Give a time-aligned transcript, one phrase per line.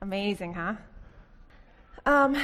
[0.00, 0.76] Amazing, huh?
[2.06, 2.38] Um,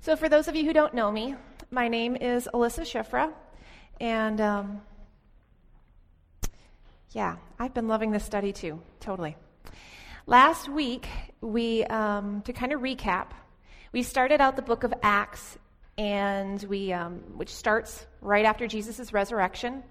[0.00, 1.36] so, for those of you who don't know me,
[1.70, 3.32] my name is Alyssa Schifra,
[4.00, 4.82] and um,
[7.12, 9.36] yeah, I've been loving this study too, totally.
[10.26, 11.08] Last week,
[11.40, 13.28] we, um, to kind of recap,
[13.92, 15.56] we started out the book of Acts,
[15.96, 19.82] and we, um, which starts right after Jesus' resurrection,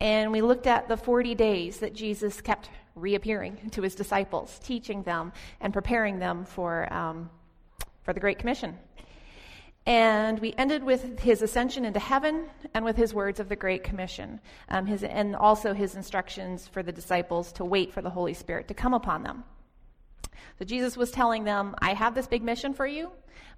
[0.00, 5.02] and we looked at the 40 days that Jesus kept reappearing to his disciples, teaching
[5.02, 5.32] them
[5.62, 7.30] and preparing them for, um,
[8.02, 8.76] for the Great Commission.
[9.90, 13.82] And we ended with his ascension into heaven and with his words of the Great
[13.82, 18.32] Commission, um, his, and also his instructions for the disciples to wait for the Holy
[18.32, 19.42] Spirit to come upon them.
[20.60, 23.10] So Jesus was telling them, I have this big mission for you,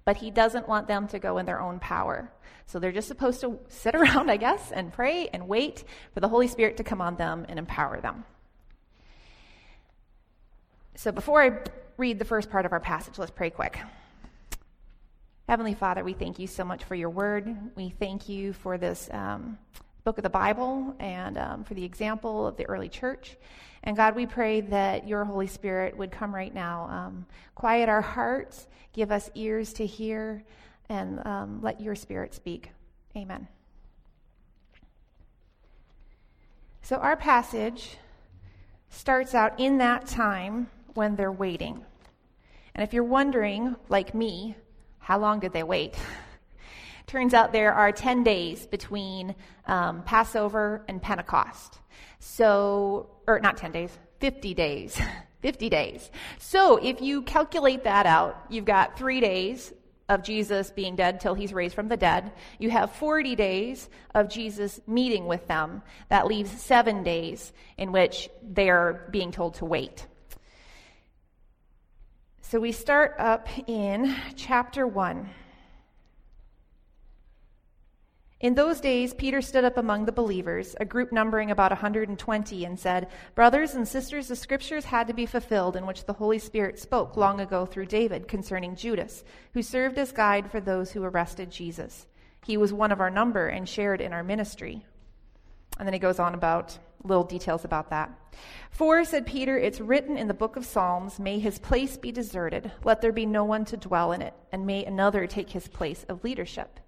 [0.05, 2.31] but he doesn't want them to go in their own power.
[2.65, 5.83] So they're just supposed to sit around, I guess, and pray and wait
[6.15, 8.25] for the Holy Spirit to come on them and empower them.
[10.95, 11.59] So before I
[11.97, 13.77] read the first part of our passage, let's pray quick.
[15.49, 17.53] Heavenly Father, we thank you so much for your word.
[17.75, 19.57] We thank you for this um,
[20.05, 23.35] book of the Bible and um, for the example of the early church.
[23.83, 28.01] And God, we pray that your Holy Spirit would come right now, um, quiet our
[28.01, 30.45] hearts, give us ears to hear,
[30.87, 32.71] and um, let your Spirit speak.
[33.17, 33.45] Amen.
[36.81, 37.97] So, our passage
[38.89, 41.83] starts out in that time when they're waiting.
[42.75, 44.55] And if you're wondering, like me,
[45.03, 45.95] how long did they wait?
[47.07, 49.35] Turns out there are 10 days between
[49.67, 51.77] um, Passover and Pentecost.
[52.19, 54.99] So, or not 10 days, 50 days.
[55.43, 56.09] 50 days.
[56.39, 59.73] So if you calculate that out, you've got three days
[60.07, 62.31] of Jesus being dead till he's raised from the dead.
[62.59, 65.81] You have 40 days of Jesus meeting with them.
[66.07, 70.07] That leaves seven days in which they're being told to wait.
[72.53, 75.27] So we start up in chapter 1.
[78.41, 82.79] In those days, Peter stood up among the believers, a group numbering about 120, and
[82.79, 86.77] said, Brothers and sisters, the scriptures had to be fulfilled in which the Holy Spirit
[86.77, 89.23] spoke long ago through David concerning Judas,
[89.55, 92.05] who served as guide for those who arrested Jesus.
[92.45, 94.85] He was one of our number and shared in our ministry.
[95.79, 98.11] And then he goes on about little details about that.
[98.71, 102.71] For, said Peter, it's written in the book of Psalms, May his place be deserted,
[102.83, 106.05] let there be no one to dwell in it, and may another take his place
[106.09, 106.79] of leadership.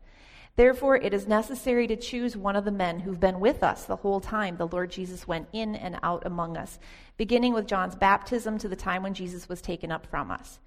[0.56, 3.98] Therefore, it is necessary to choose one of the men who've been with us the
[3.98, 6.80] whole time the Lord Jesus went in and out among us,
[7.18, 10.60] beginning with John's baptism to the time when Jesus was taken up from us.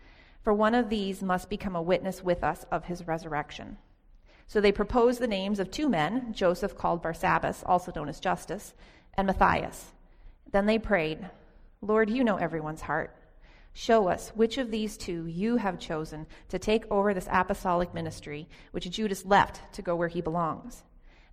[0.43, 3.79] For one of these must become a witness with us of his resurrection.
[4.47, 8.75] So they proposed the names of two men, Joseph called Barsabbas, also known as Justus,
[9.19, 9.93] and Matthias.
[10.53, 11.29] Then they prayed,
[11.83, 13.15] Lord, you know everyone's heart.
[13.75, 18.49] Show us which of these two you have chosen to take over this apostolic ministry,
[18.71, 20.85] which Judas left to go where he belongs.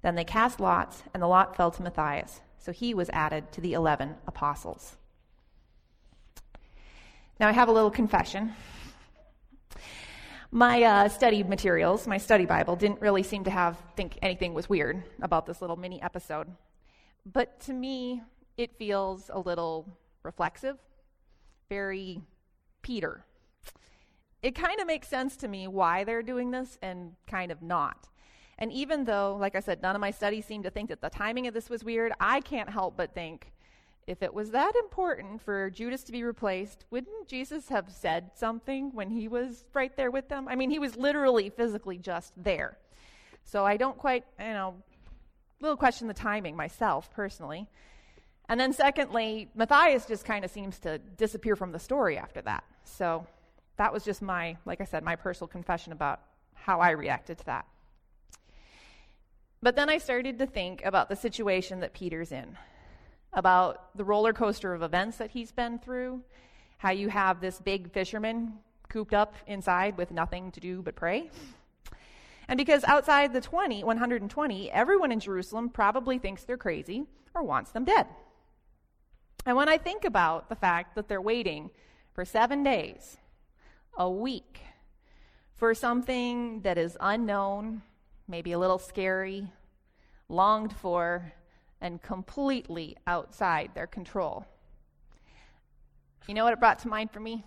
[0.02, 2.42] Then they cast lots, and the lot fell to Matthias.
[2.58, 4.98] So he was added to the eleven apostles.
[7.40, 8.54] Now I have a little confession.
[10.52, 14.70] My uh, study materials, my study Bible, didn't really seem to have think anything was
[14.70, 16.48] weird about this little mini episode.
[17.26, 18.22] But to me,
[18.58, 20.78] it feels a little reflexive,
[21.70, 22.22] very
[22.82, 23.26] Peter.
[24.42, 28.10] It kind of makes sense to me why they're doing this and kind of not.
[28.58, 31.10] And even though, like I said, none of my studies seem to think that the
[31.10, 33.52] timing of this was weird, I can't help but think
[34.08, 38.92] if it was that important for Judas to be replaced, wouldn't Jesus have said something
[38.94, 40.48] when he was right there with them?
[40.48, 42.78] I mean, he was literally physically just there.
[43.44, 44.76] So I don't quite, you know,
[45.60, 47.68] little question the timing myself personally.
[48.48, 52.64] And then secondly, Matthias just kind of seems to disappear from the story after that.
[52.84, 53.26] So
[53.78, 56.22] that was just my, like I said, my personal confession about
[56.54, 57.66] how I reacted to that.
[59.62, 62.58] But then I started to think about the situation that Peter's in
[63.34, 66.22] about the roller coaster of events that he's been through,
[66.78, 68.54] how you have this big fisherman
[68.88, 71.30] cooped up inside with nothing to do but pray.
[72.48, 77.72] And because outside the 20, 120, everyone in Jerusalem probably thinks they're crazy or wants
[77.72, 78.08] them dead.
[79.46, 81.70] And when I think about the fact that they're waiting
[82.14, 83.18] for seven days,
[83.98, 84.60] a week,
[85.56, 87.82] for something that is unknown,
[88.28, 89.48] maybe a little scary,
[90.28, 91.34] longed for,
[91.82, 94.46] and completely outside their control.
[96.28, 97.46] You know what it brought to mind for me?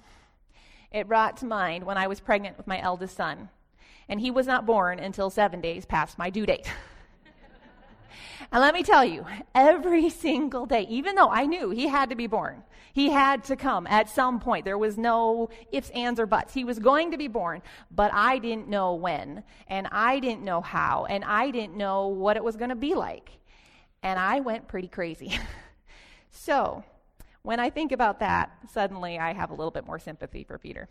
[0.93, 3.49] It brought to mind when I was pregnant with my eldest son,
[4.09, 6.71] and he was not born until seven days past my due date.
[8.53, 9.25] and let me tell you,
[9.55, 12.63] every single day, even though I knew he had to be born,
[12.93, 14.65] he had to come at some point.
[14.65, 16.55] There was no ifs, ands, or buts.
[16.55, 20.61] He was going to be born, but I didn't know when, and I didn't know
[20.61, 23.31] how, and I didn't know what it was going to be like.
[24.03, 25.39] And I went pretty crazy.
[26.31, 26.85] so,
[27.43, 30.89] when I think about that, suddenly I have a little bit more sympathy for Peter.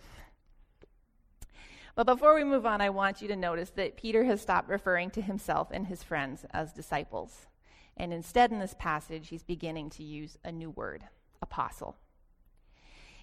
[1.97, 5.09] But before we move on, I want you to notice that Peter has stopped referring
[5.09, 7.47] to himself and his friends as disciples.
[7.97, 11.05] And instead, in this passage, he's beginning to use a new word
[11.41, 11.95] apostle.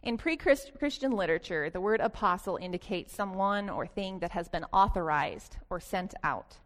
[0.02, 5.56] In pre Christian literature, the word apostle indicates someone or thing that has been authorized
[5.70, 6.58] or sent out.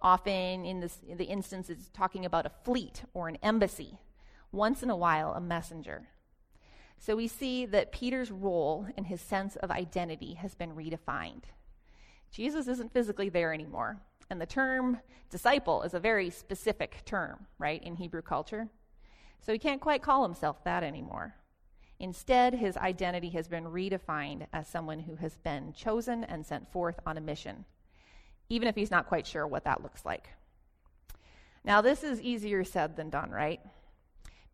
[0.00, 3.98] Often, in, this, in the instance, it's talking about a fleet or an embassy.
[4.52, 6.06] Once in a while, a messenger.
[6.98, 11.44] So we see that Peter's role and his sense of identity has been redefined.
[12.30, 14.00] Jesus isn't physically there anymore.
[14.30, 15.00] And the term
[15.30, 18.68] disciple is a very specific term, right, in Hebrew culture.
[19.40, 21.34] So he can't quite call himself that anymore.
[22.00, 27.00] Instead, his identity has been redefined as someone who has been chosen and sent forth
[27.06, 27.64] on a mission
[28.48, 30.28] even if he's not quite sure what that looks like.
[31.64, 33.60] Now, this is easier said than done, right?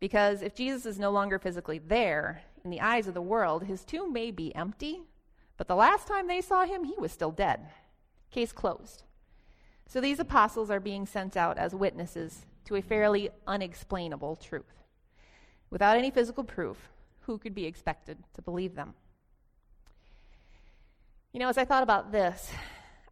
[0.05, 3.83] Because if Jesus is no longer physically there, in the eyes of the world, his
[3.83, 5.01] tomb may be empty,
[5.57, 7.61] but the last time they saw him, he was still dead.
[8.29, 9.01] Case closed.
[9.87, 14.83] So these apostles are being sent out as witnesses to a fairly unexplainable truth.
[15.71, 16.77] Without any physical proof,
[17.21, 18.93] who could be expected to believe them?
[21.33, 22.51] You know, as I thought about this,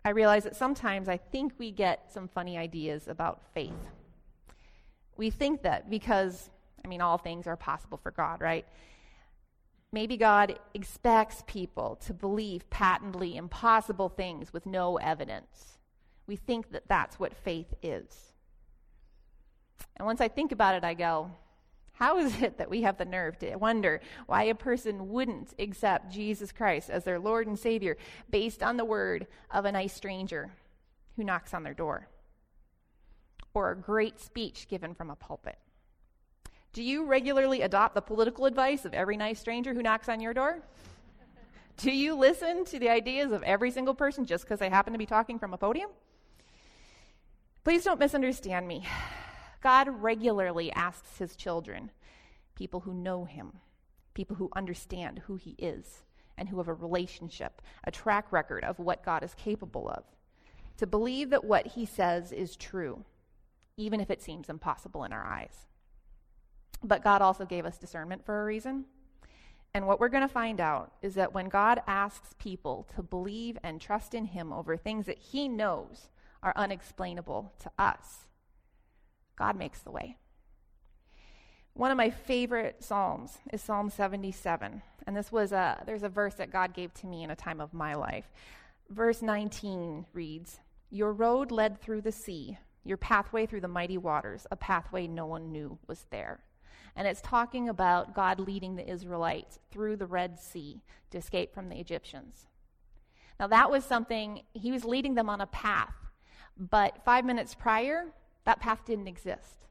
[0.05, 3.87] I realized that sometimes I think we get some funny ideas about faith.
[5.17, 6.51] We think that because,
[6.83, 8.65] I mean, all things are possible for God, right?
[9.91, 15.77] Maybe God expects people to believe patently impossible things with no evidence.
[16.25, 18.33] We think that that's what faith is.
[19.97, 21.31] And once I think about it, I go,
[21.93, 26.11] how is it that we have the nerve to wonder why a person wouldn't accept
[26.11, 27.97] Jesus Christ as their Lord and Savior
[28.29, 30.51] based on the word of a nice stranger
[31.15, 32.07] who knocks on their door?
[33.53, 35.59] Or a great speech given from a pulpit?
[36.73, 40.33] Do you regularly adopt the political advice of every nice stranger who knocks on your
[40.33, 40.59] door?
[41.77, 44.99] Do you listen to the ideas of every single person just because they happen to
[44.99, 45.91] be talking from a podium?
[47.63, 48.85] Please don't misunderstand me.
[49.61, 51.91] God regularly asks his children,
[52.55, 53.53] people who know him,
[54.13, 56.03] people who understand who he is,
[56.37, 60.03] and who have a relationship, a track record of what God is capable of,
[60.77, 63.05] to believe that what he says is true,
[63.77, 65.67] even if it seems impossible in our eyes.
[66.83, 68.85] But God also gave us discernment for a reason.
[69.73, 73.57] And what we're going to find out is that when God asks people to believe
[73.63, 76.09] and trust in Him over things that He knows
[76.43, 78.27] are unexplainable to us,
[79.35, 80.17] God makes the way.
[81.73, 84.83] One of my favorite psalms is Psalm 77.
[85.07, 87.59] And this was a there's a verse that God gave to me in a time
[87.59, 88.31] of my life.
[88.89, 90.59] Verse 19 reads,
[90.91, 95.25] "Your road led through the sea, your pathway through the mighty waters, a pathway no
[95.25, 96.43] one knew was there."
[96.95, 100.81] And it's talking about God leading the Israelites through the Red Sea
[101.11, 102.47] to escape from the Egyptians.
[103.39, 105.95] Now, that was something, he was leading them on a path.
[106.55, 108.05] But five minutes prior,
[108.45, 109.65] that path didn't exist.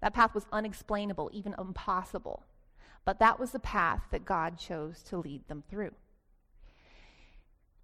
[0.00, 2.42] That path was unexplainable, even impossible.
[3.04, 5.92] But that was the path that God chose to lead them through.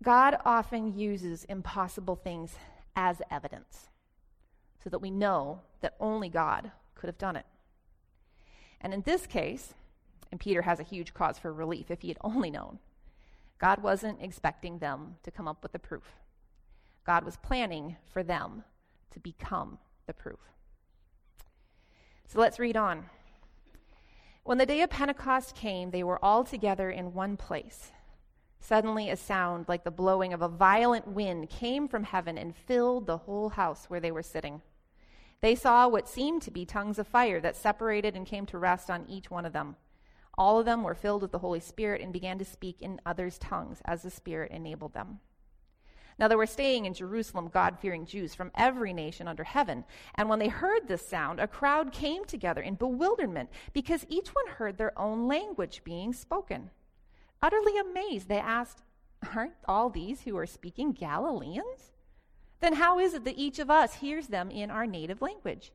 [0.03, 2.57] God often uses impossible things
[2.95, 3.89] as evidence
[4.83, 7.47] so that we know that only God could have done it.
[8.81, 9.75] And in this case,
[10.31, 12.79] and Peter has a huge cause for relief if he had only known,
[13.59, 16.13] God wasn't expecting them to come up with the proof.
[17.05, 18.65] God was planning for them
[19.11, 20.39] to become the proof.
[22.29, 23.07] So let's read on.
[24.45, 27.93] When the day of Pentecost came, they were all together in one place.
[28.61, 33.07] Suddenly, a sound like the blowing of a violent wind came from heaven and filled
[33.07, 34.61] the whole house where they were sitting.
[35.41, 38.91] They saw what seemed to be tongues of fire that separated and came to rest
[38.91, 39.77] on each one of them.
[40.37, 43.39] All of them were filled with the Holy Spirit and began to speak in others'
[43.39, 45.21] tongues as the Spirit enabled them.
[46.19, 49.85] Now there were staying in Jerusalem God fearing Jews from every nation under heaven.
[50.17, 54.49] And when they heard this sound, a crowd came together in bewilderment because each one
[54.49, 56.71] heard their own language being spoken.
[57.41, 58.83] Utterly amazed, they asked,
[59.35, 61.93] Aren't all these who are speaking Galileans?
[62.61, 65.73] Then how is it that each of us hears them in our native language?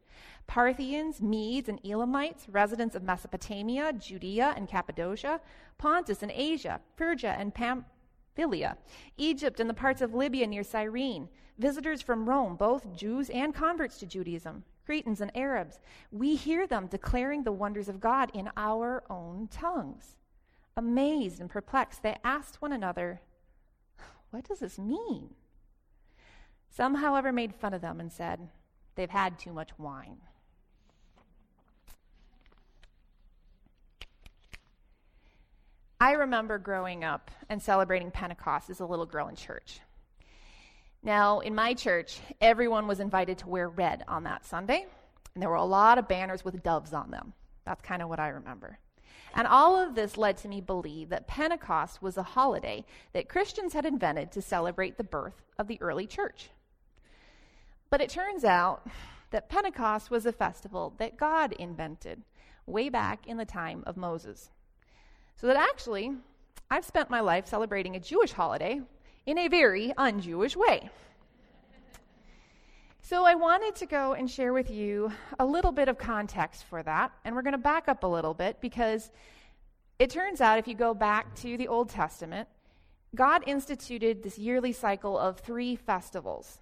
[0.47, 5.39] Parthians, Medes, and Elamites, residents of Mesopotamia, Judea and Cappadocia,
[5.77, 8.77] Pontus and Asia, Phrygia and Pamphylia,
[9.17, 13.99] Egypt and the parts of Libya near Cyrene, visitors from Rome, both Jews and converts
[13.99, 15.79] to Judaism, Cretans and Arabs.
[16.11, 20.17] We hear them declaring the wonders of God in our own tongues.
[20.75, 23.21] Amazed and perplexed, they asked one another,
[24.31, 25.29] What does this mean?
[26.75, 28.49] Some, however, made fun of them and said,
[28.95, 30.17] They've had too much wine.
[35.99, 39.79] I remember growing up and celebrating Pentecost as a little girl in church.
[41.01, 44.85] Now, in my church, everyone was invited to wear red on that Sunday,
[45.33, 47.33] and there were a lot of banners with doves on them.
[47.65, 48.79] That's kind of what I remember.
[49.35, 53.73] And all of this led to me believe that Pentecost was a holiday that Christians
[53.73, 56.49] had invented to celebrate the birth of the early church.
[57.93, 58.87] But it turns out
[59.29, 62.23] that Pentecost was a festival that God invented
[62.65, 64.49] way back in the time of Moses.
[65.35, 66.11] So that actually,
[66.71, 68.81] I've spent my life celebrating a Jewish holiday
[69.27, 70.89] in a very un Jewish way.
[73.03, 76.81] So, I wanted to go and share with you a little bit of context for
[76.81, 77.11] that.
[77.23, 79.11] And we're going to back up a little bit because
[79.99, 82.49] it turns out if you go back to the Old Testament,
[83.13, 86.57] God instituted this yearly cycle of three festivals.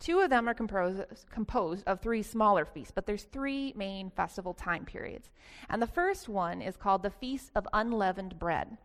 [0.00, 4.54] Two of them are composed, composed of three smaller feasts, but there's three main festival
[4.54, 5.28] time periods.
[5.68, 8.78] And the first one is called the Feast of Unleavened Bread.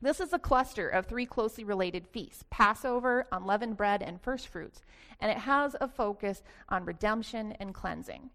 [0.00, 4.82] This is a cluster of three closely related feasts Passover, unleavened bread, and first fruits.
[5.20, 8.30] And it has a focus on redemption and cleansing.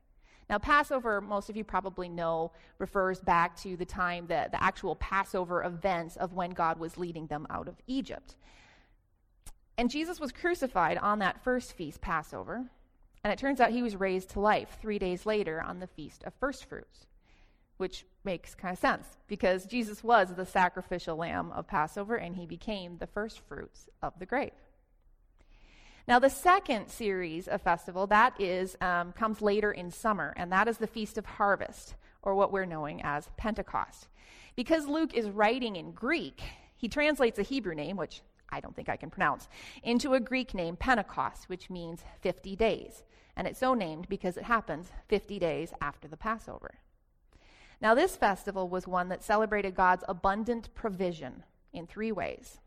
[0.48, 4.96] Now, Passover, most of you probably know, refers back to the time that the actual
[4.98, 8.36] Passover events of when God was leading them out of Egypt.
[9.78, 12.66] And Jesus was crucified on that first feast, Passover.
[13.24, 16.24] And it turns out he was raised to life three days later on the Feast
[16.24, 17.08] of First Fruits
[17.78, 22.46] which makes kind of sense because Jesus was the sacrificial lamb of Passover and he
[22.46, 24.54] became the first fruits of the grape.
[26.08, 30.68] Now, the second series of festival that is um, comes later in summer, and that
[30.68, 34.08] is the Feast of Harvest, or what we're knowing as Pentecost.
[34.56, 36.44] Because Luke is writing in Greek,
[36.78, 38.22] he translates a Hebrew name, which
[38.56, 39.50] I don't think I can pronounce,
[39.84, 43.04] into a Greek name, Pentecost, which means 50 days.
[43.36, 46.76] And it's so named because it happens 50 days after the Passover.
[47.82, 51.44] Now, this festival was one that celebrated God's abundant provision
[51.74, 52.60] in three ways.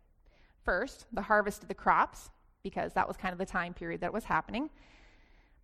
[0.63, 2.31] First, the harvest of the crops,
[2.63, 4.69] because that was kind of the time period that was happening.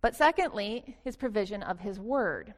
[0.01, 2.55] But secondly, his provision of his word.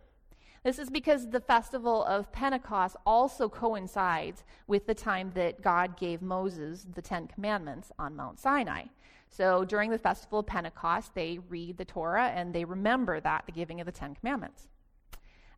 [0.68, 6.22] This is because the festival of Pentecost also coincides with the time that God gave
[6.22, 8.84] Moses the Ten Commandments on Mount Sinai.
[9.30, 13.54] So during the festival of Pentecost, they read the Torah and they remember that, the
[13.54, 14.68] giving of the Ten Commandments.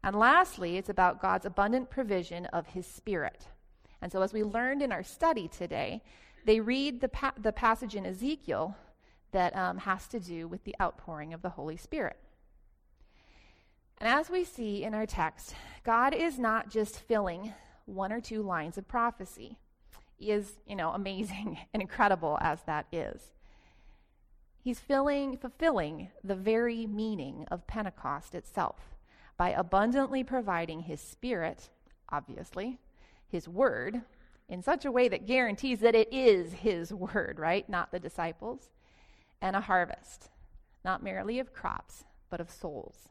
[0.03, 3.47] And lastly, it's about God's abundant provision of his spirit.
[4.03, 6.03] And so, as we learned in our study today,
[6.45, 8.77] they read the, pa- the passage in Ezekiel
[9.31, 12.17] that um, has to do with the outpouring of the Holy Spirit.
[13.99, 17.53] And as we see in our text, God is not just filling
[17.85, 19.57] one or two lines of prophecy.
[20.17, 23.31] He is, you know, amazing and incredible as that is.
[24.61, 28.95] He's filling, fulfilling the very meaning of Pentecost itself
[29.37, 31.69] by abundantly providing his spirit,
[32.09, 32.77] obviously,
[33.27, 34.01] his word,
[34.49, 37.67] in such a way that guarantees that it is his word, right?
[37.69, 38.69] Not the disciples,
[39.41, 40.29] and a harvest,
[40.83, 43.09] not merely of crops, but of souls.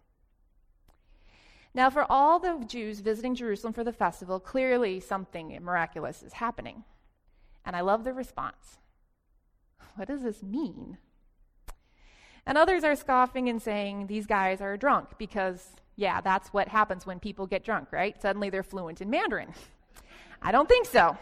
[1.75, 6.85] Now, for all the Jews visiting Jerusalem for the festival, clearly something miraculous is happening.
[7.65, 8.79] And I love the response.
[9.95, 10.99] What does this mean?
[12.47, 17.05] And others are scoffing and saying these guys are drunk because yeah, that's what happens
[17.05, 18.21] when people get drunk, right?
[18.23, 19.53] Suddenly they're fluent in Mandarin.
[20.43, 21.19] I don't think so.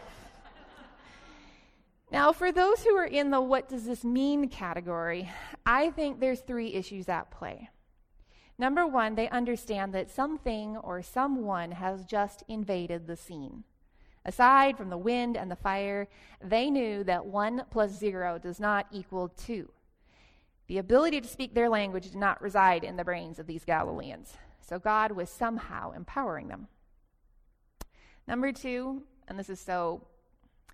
[2.11, 5.29] Now, for those who are in the what does this mean category,
[5.65, 7.69] I think there's three issues at play.
[8.59, 13.63] Number one, they understand that something or someone has just invaded the scene.
[14.25, 16.07] Aside from the wind and the fire,
[16.43, 19.71] they knew that one plus zero does not equal two.
[20.67, 24.33] The ability to speak their language did not reside in the brains of these Galileans.
[24.59, 26.67] So God was somehow empowering them.
[28.27, 30.01] Number two, and this is so,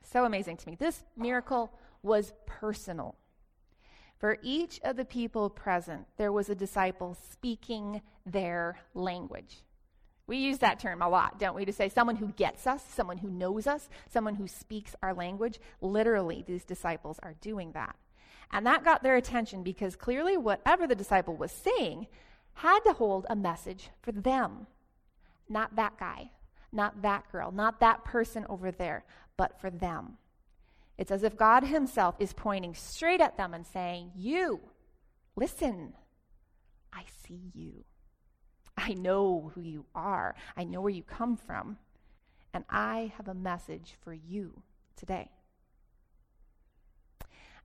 [0.02, 1.72] so amazing to me, this miracle
[2.02, 3.16] was personal.
[4.24, 9.58] For each of the people present, there was a disciple speaking their language.
[10.28, 13.18] We use that term a lot, don't we, to say someone who gets us, someone
[13.18, 15.60] who knows us, someone who speaks our language.
[15.82, 17.98] Literally, these disciples are doing that.
[18.50, 22.08] And that got their attention because clearly, whatever the disciple was saying
[22.54, 24.68] had to hold a message for them.
[25.50, 26.32] Not that guy,
[26.72, 29.04] not that girl, not that person over there,
[29.36, 30.18] but for them.
[31.04, 34.62] It's as if God Himself is pointing straight at them and saying, You,
[35.36, 35.96] listen,
[36.94, 37.84] I see you.
[38.78, 40.34] I know who you are.
[40.56, 41.78] I know where you come from.
[42.54, 44.62] And I have a message for you
[44.96, 45.30] today.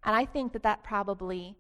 [0.03, 1.55] And I think that that probably,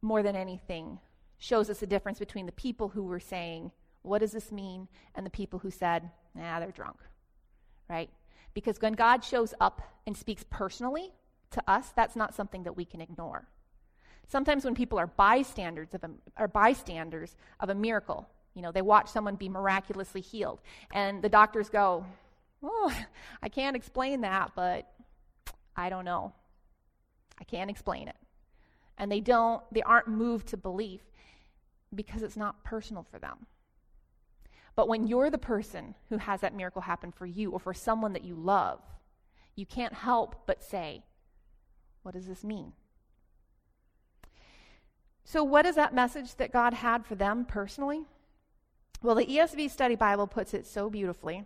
[0.00, 1.00] more than anything,
[1.36, 3.72] shows us the difference between the people who were saying,
[4.02, 4.86] What does this mean?
[5.16, 6.98] and the people who said, Nah, they're drunk.
[7.90, 8.08] Right?
[8.54, 11.12] Because when God shows up and speaks personally
[11.50, 13.48] to us, that's not something that we can ignore.
[14.28, 18.82] Sometimes when people are bystanders of a, are bystanders of a miracle, you know, they
[18.82, 20.60] watch someone be miraculously healed,
[20.92, 22.04] and the doctors go,
[22.62, 22.92] "Oh,
[23.42, 24.90] I can't explain that, but
[25.76, 26.32] I don't know.
[27.40, 28.16] I can't explain it."
[28.98, 31.00] And they don't they aren't moved to belief
[31.94, 33.46] because it's not personal for them.
[34.78, 38.12] But when you're the person who has that miracle happen for you or for someone
[38.12, 38.78] that you love,
[39.56, 41.02] you can't help but say,
[42.04, 42.74] What does this mean?
[45.24, 48.04] So, what is that message that God had for them personally?
[49.02, 51.44] Well, the ESV Study Bible puts it so beautifully.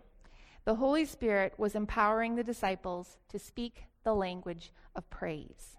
[0.65, 5.77] The Holy Spirit was empowering the disciples to speak the language of praise.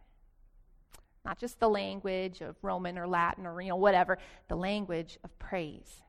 [1.24, 4.18] Not just the language of Roman or Latin or you know whatever,
[4.48, 6.02] the language of praise.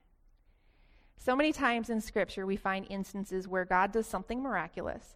[1.17, 5.15] So many times in scripture we find instances where God does something miraculous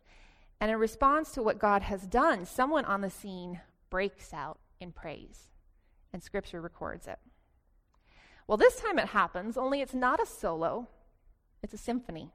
[0.59, 4.91] and in response to what God has done, someone on the scene breaks out in
[4.91, 5.49] praise.
[6.11, 7.19] And scripture records it.
[8.47, 10.87] Well, this time it happens, only it's not a solo,
[11.61, 12.31] it's a symphony.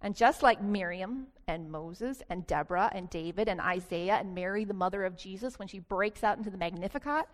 [0.00, 4.74] And just like Miriam and Moses and Deborah and David and Isaiah and Mary, the
[4.74, 7.26] mother of Jesus, when she breaks out into the Magnificat,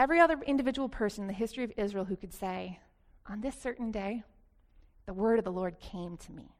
[0.00, 2.80] every other individual person in the history of Israel who could say,
[3.26, 4.24] On this certain day,
[5.06, 6.56] the word of the Lord came to me,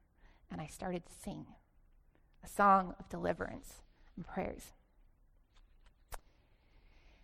[0.50, 1.46] and I started to sing
[2.44, 3.82] a song of deliverance
[4.16, 4.72] and prayers.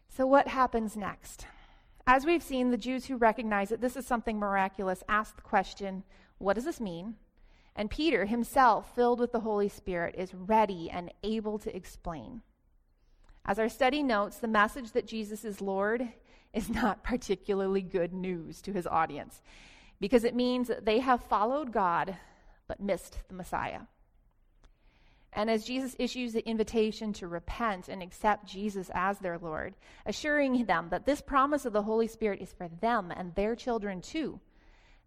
[0.08, 1.46] So, what happens next?
[2.06, 6.02] As we've seen, the Jews who recognize that this is something miraculous ask the question,
[6.38, 7.16] What does this mean?
[7.76, 12.42] And Peter, himself, filled with the Holy Spirit, is ready and able to explain.
[13.44, 16.08] As our study notes, the message that Jesus is Lord
[16.52, 19.42] is not particularly good news to his audience
[20.00, 22.16] because it means that they have followed God
[22.66, 23.80] but missed the Messiah.
[25.32, 29.74] And as Jesus issues the invitation to repent and accept Jesus as their Lord,
[30.06, 34.00] assuring them that this promise of the Holy Spirit is for them and their children
[34.00, 34.40] too,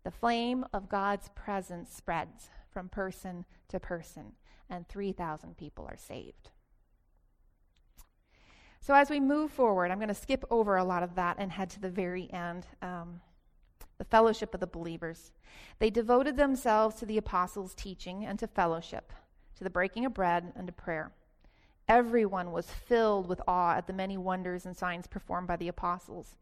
[0.03, 4.33] the flame of God's presence spreads from person to person,
[4.69, 6.50] and 3,000 people are saved.
[8.81, 11.51] So, as we move forward, I'm going to skip over a lot of that and
[11.51, 12.65] head to the very end.
[12.81, 13.21] Um,
[13.97, 15.31] the fellowship of the believers.
[15.77, 19.13] They devoted themselves to the apostles' teaching and to fellowship
[19.61, 21.11] to the breaking of bread, and to prayer.
[21.87, 26.35] Everyone was filled with awe at the many wonders and signs performed by the apostles.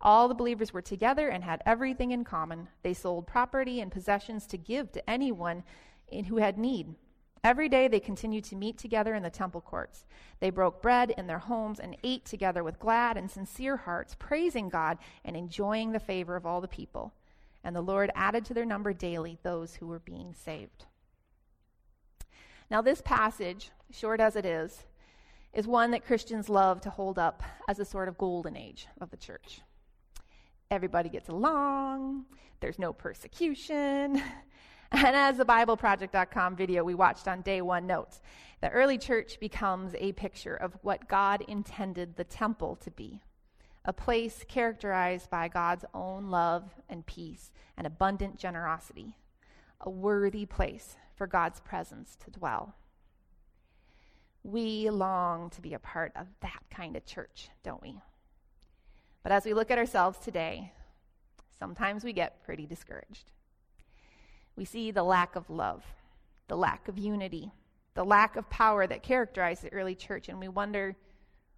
[0.00, 2.66] All the believers were together and had everything in common.
[2.82, 5.62] They sold property and possessions to give to anyone
[6.26, 6.96] who had need.
[7.44, 10.06] Every day they continued to meet together in the temple courts.
[10.40, 14.70] They broke bread in their homes and ate together with glad and sincere hearts, praising
[14.70, 17.12] God and enjoying the favor of all the people.
[17.62, 20.86] And the Lord added to their number daily those who were being saved.
[22.70, 24.84] Now, this passage, short as it is,
[25.52, 29.10] is one that Christians love to hold up as a sort of golden age of
[29.10, 29.60] the church.
[30.70, 32.24] Everybody gets along,
[32.60, 34.22] there's no persecution.
[34.96, 38.22] And as the BibleProject.com video we watched on day one notes,
[38.60, 43.20] the early church becomes a picture of what God intended the temple to be
[43.84, 49.16] a place characterized by God's own love and peace and abundant generosity,
[49.80, 52.76] a worthy place for God's presence to dwell.
[54.44, 58.00] We long to be a part of that kind of church, don't we?
[59.24, 60.72] But as we look at ourselves today,
[61.58, 63.32] sometimes we get pretty discouraged.
[64.56, 65.84] We see the lack of love,
[66.48, 67.52] the lack of unity,
[67.94, 70.96] the lack of power that characterized the early church, and we wonder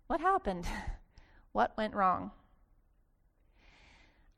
[0.06, 0.66] what happened?
[1.52, 2.30] what went wrong?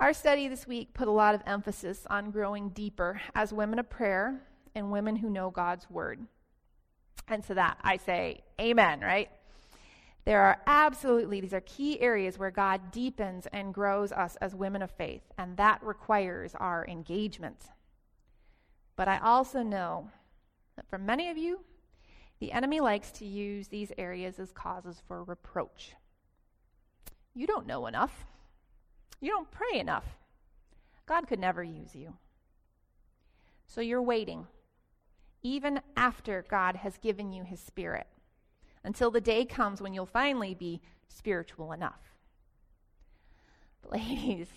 [0.00, 3.90] Our study this week put a lot of emphasis on growing deeper as women of
[3.90, 4.40] prayer
[4.74, 6.20] and women who know God's word.
[7.26, 9.28] And to that, I say, Amen, right?
[10.24, 14.82] There are absolutely, these are key areas where God deepens and grows us as women
[14.82, 17.64] of faith, and that requires our engagement.
[18.98, 20.10] But I also know
[20.74, 21.60] that for many of you,
[22.40, 25.94] the enemy likes to use these areas as causes for reproach
[27.32, 28.26] You don't know enough.
[29.20, 30.04] You don't pray enough.
[31.06, 32.14] God could never use you.
[33.68, 34.48] So you're waiting,
[35.44, 38.08] even after God has given you his spirit,
[38.82, 42.16] until the day comes when you'll finally be spiritual enough.
[43.80, 44.48] But ladies,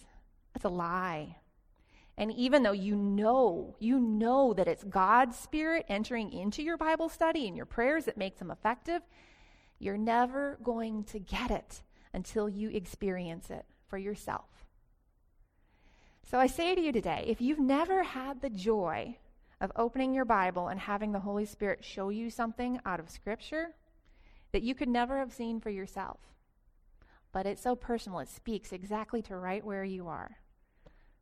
[0.51, 1.36] that's a lie.
[2.21, 7.10] And even though you know, you know that it's God's Spirit entering into your Bible
[7.10, 9.01] study and your prayers that makes them effective,
[9.79, 11.81] you're never going to get it
[12.13, 14.67] until you experience it for yourself.
[16.29, 19.17] So I say to you today if you've never had the joy
[19.60, 23.73] of opening your Bible and having the Holy Spirit show you something out of Scripture
[24.51, 26.19] that you could never have seen for yourself,
[27.31, 30.38] but it's so personal, it speaks exactly to right where you are,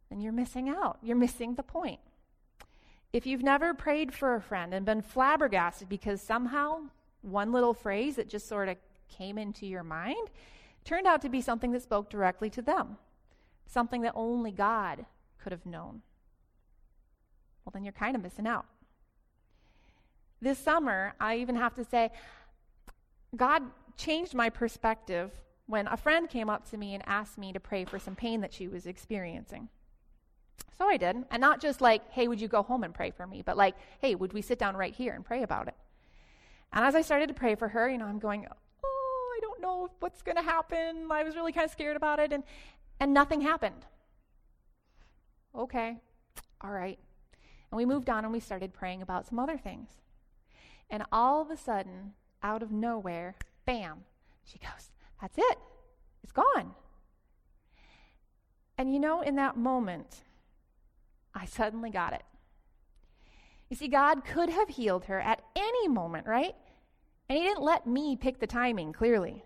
[0.09, 0.97] then you're missing out.
[1.01, 1.99] You're missing the point.
[3.11, 6.81] If you've never prayed for a friend and been flabbergasted because somehow
[7.21, 10.29] one little phrase that just sort of came into your mind
[10.85, 12.97] turned out to be something that spoke directly to them,
[13.65, 15.05] something that only God
[15.39, 16.01] could have known,
[17.69, 18.65] well, then you're kind of missing out.
[20.41, 22.11] This summer, I even have to say,
[23.35, 23.61] God
[23.97, 25.31] changed my perspective
[25.67, 28.41] when a friend came up to me and asked me to pray for some pain
[28.41, 29.69] that she was experiencing.
[30.77, 31.25] So I did.
[31.29, 33.75] And not just like, hey, would you go home and pray for me, but like,
[33.99, 35.75] hey, would we sit down right here and pray about it?
[36.71, 38.45] And as I started to pray for her, you know, I'm going,
[38.83, 41.07] oh, I don't know what's going to happen.
[41.11, 42.31] I was really kind of scared about it.
[42.31, 42.43] And,
[42.99, 43.85] and nothing happened.
[45.55, 45.97] Okay,
[46.61, 46.99] all right.
[47.71, 49.89] And we moved on and we started praying about some other things.
[50.89, 54.05] And all of a sudden, out of nowhere, bam,
[54.43, 54.91] she goes,
[55.21, 55.57] that's it.
[56.23, 56.71] It's gone.
[58.77, 60.23] And you know, in that moment,
[61.39, 62.23] I suddenly got it.
[63.69, 66.55] You see, God could have healed her at any moment, right?
[67.29, 69.45] And He didn't let me pick the timing, clearly.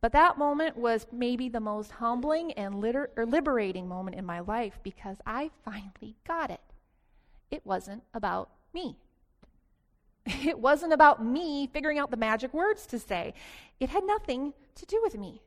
[0.00, 4.80] But that moment was maybe the most humbling and liter- liberating moment in my life
[4.82, 6.60] because I finally got it.
[7.50, 8.96] It wasn't about me.
[10.44, 13.34] It wasn't about me figuring out the magic words to say.
[13.80, 15.42] It had nothing to do with me.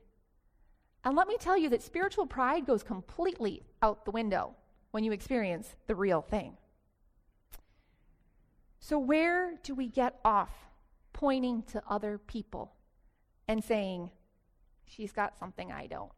[1.04, 4.54] And let me tell you that spiritual pride goes completely out the window
[4.96, 6.56] when you experience the real thing.
[8.80, 10.48] So, where do we get off
[11.12, 12.72] pointing to other people
[13.46, 14.08] and saying,
[14.86, 16.12] she's got something I don't?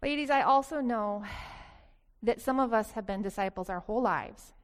[0.00, 1.24] Ladies, I also know
[2.22, 4.54] that some of us have been disciples our whole lives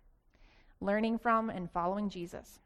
[0.81, 2.59] learning from and following Jesus.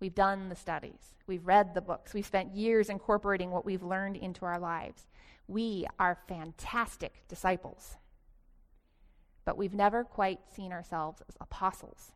[0.00, 4.16] We've done the studies, we've read the books, we've spent years incorporating what we've learned
[4.16, 5.06] into our lives.
[5.46, 7.96] We are fantastic disciples.
[9.44, 12.12] But we've never quite seen ourselves as apostles,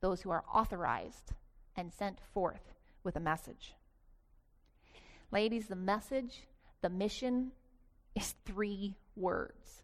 [0.00, 1.32] those who are authorized
[1.76, 3.74] and sent forth with a message.
[5.30, 6.42] Ladies, the message,
[6.82, 7.52] the mission
[8.14, 9.82] is three words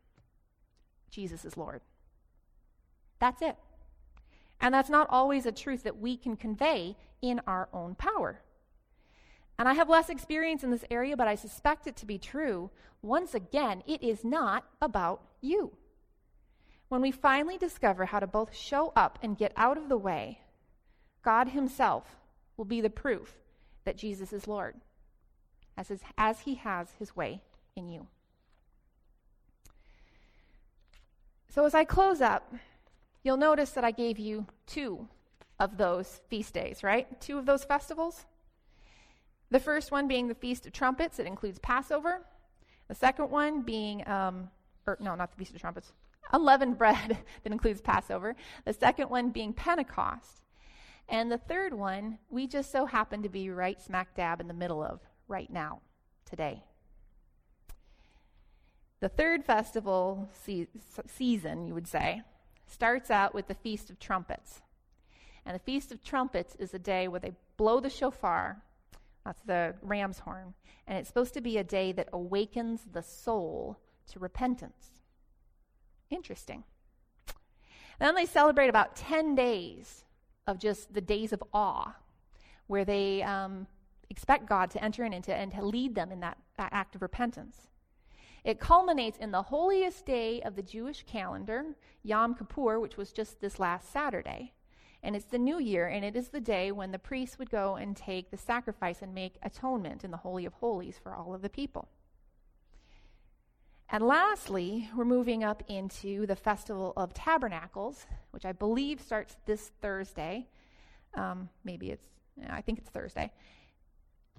[1.11, 1.81] Jesus is Lord.
[3.21, 3.57] That's it.
[4.65, 8.41] And that's not always a truth that we can convey in our own power.
[9.59, 12.71] And I have less experience in this area, but I suspect it to be true.
[13.03, 15.73] Once again, it is not about you.
[16.89, 20.41] When we finally discover how to both show up and get out of the way,
[21.23, 22.17] God Himself
[22.57, 23.35] will be the proof
[23.85, 24.77] that Jesus is Lord,
[25.77, 27.43] as, his, as He has His way
[27.77, 28.07] in you.
[31.51, 32.51] So, as I close up,
[33.25, 35.09] You'll notice that I gave you two
[35.59, 37.21] of those feast days, right?
[37.23, 38.27] Two of those festivals.
[39.51, 42.21] The first one being the Feast of Trumpets, it includes Passover.
[42.89, 44.51] The second one being, um,
[44.87, 45.93] or no, not the Feast of Trumpets,
[46.33, 48.37] unleavened bread that includes Passover.
[48.67, 50.43] The second one being Pentecost.
[51.09, 54.55] And the third one, we just so happen to be right smack dab in the
[54.55, 55.81] middle of right now,
[56.29, 56.63] today.
[59.01, 60.69] The third festival se-
[61.07, 62.23] season, you would say,
[62.67, 64.63] starts out with the Feast of Trumpets.
[65.47, 68.63] And the Feast of Trumpets is a day where they blow the shofar,
[69.25, 70.55] that's the ram's horn,
[70.87, 73.79] and it's supposed to be a day that awakens the soul
[74.13, 74.91] to repentance.
[76.11, 76.65] Interesting.
[77.99, 80.05] Then they celebrate about 10 days
[80.47, 81.95] of just the days of awe,
[82.67, 83.67] where they um,
[84.11, 87.69] expect God to enter into and to lead them in that, that act of repentance.
[88.45, 91.65] It culminates in the holiest day of the Jewish calendar,
[92.03, 94.53] Yom Kippur, which was just this last Saturday.
[95.03, 97.77] And it's the new year, and it is the day when the priests would go
[97.77, 101.43] and take the sacrifice and make atonement in the Holy of Holies for all of
[101.43, 101.89] the people.
[103.89, 109.73] And lastly, we're moving up into the Festival of Tabernacles, which I believe starts this
[109.81, 110.49] Thursday.
[111.15, 112.07] Um, maybe it's,
[112.51, 113.31] I think it's Thursday.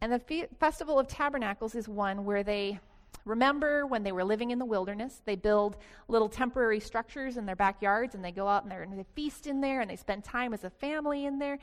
[0.01, 2.79] And the Fe- Festival of Tabernacles is one where they
[3.23, 5.21] remember when they were living in the wilderness.
[5.25, 9.05] They build little temporary structures in their backyards and they go out and, and they
[9.15, 11.59] feast in there and they spend time as a family in there.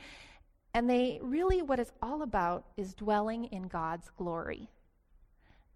[0.73, 4.69] And they really, what it's all about is dwelling in God's glory.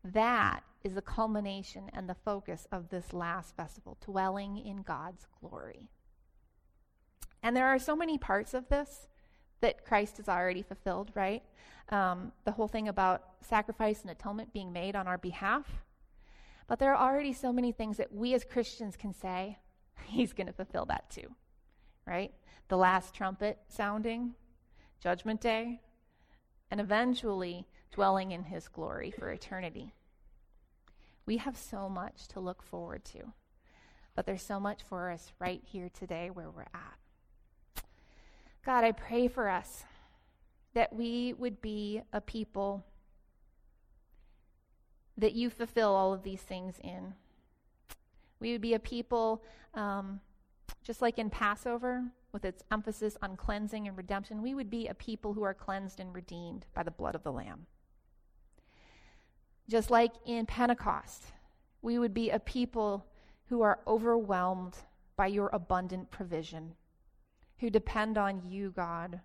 [0.03, 5.89] That is the culmination and the focus of this last festival, dwelling in God's glory.
[7.43, 9.07] And there are so many parts of this
[9.61, 11.43] that Christ has already fulfilled, right?
[11.89, 15.65] Um, the whole thing about sacrifice and atonement being made on our behalf.
[16.67, 19.57] But there are already so many things that we as Christians can say,
[20.05, 21.33] He's going to fulfill that too,
[22.05, 22.31] right?
[22.67, 24.35] The last trumpet sounding,
[25.01, 25.81] Judgment Day,
[26.69, 29.93] and eventually dwelling in His glory for eternity.
[31.25, 33.33] We have so much to look forward to,
[34.15, 37.83] but there's so much for us right here today where we're at.
[38.65, 39.83] God, I pray for us
[40.77, 42.85] that we would be a people
[45.17, 47.15] that you fulfill all of these things in.
[48.39, 50.19] We would be a people, um,
[50.83, 54.93] just like in Passover, with its emphasis on cleansing and redemption, we would be a
[54.93, 57.65] people who are cleansed and redeemed by the blood of the Lamb.
[59.67, 61.23] Just like in Pentecost,
[61.81, 63.07] we would be a people
[63.49, 64.77] who are overwhelmed
[65.15, 66.75] by your abundant provision
[67.61, 69.21] who depend on you, God,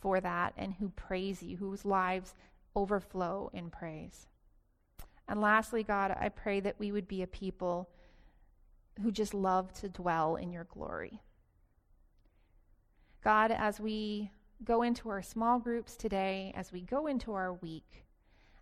[0.00, 2.34] for that, and who praise you, whose lives
[2.74, 4.26] overflow in praise.
[5.28, 7.88] And lastly, God, I pray that we would be a people
[9.02, 11.20] who just love to dwell in your glory.
[13.22, 14.30] God, as we
[14.64, 18.04] go into our small groups today, as we go into our week,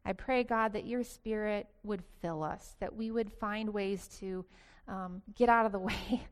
[0.07, 4.45] I pray, God, that your spirit would fill us, that we would find ways to
[4.89, 6.27] um, get out of the way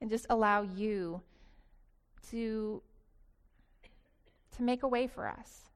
[0.00, 1.22] and just allow you
[2.30, 2.82] to,
[4.56, 5.70] to make a way for us,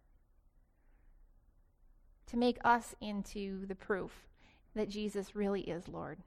[2.27, 4.13] to make us into the proof
[4.75, 6.19] that Jesus really is Lord.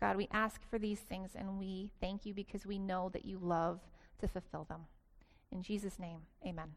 [0.00, 3.38] God, we ask for these things and we thank you because we know that you
[3.38, 3.80] love
[4.20, 4.82] to fulfill them.
[5.50, 6.76] In Jesus' name, amen.